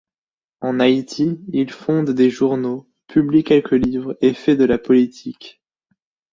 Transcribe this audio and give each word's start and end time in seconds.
En 0.61 0.79
Haïti, 0.79 1.37
il 1.53 1.69
fonde 1.69 2.09
des 2.09 2.31
journaux, 2.31 2.89
publie 3.05 3.43
quelques 3.43 3.73
livres 3.73 4.17
et 4.19 4.33
fait 4.33 4.55
de 4.55 4.65
la 4.65 4.79
politique. 4.79 5.61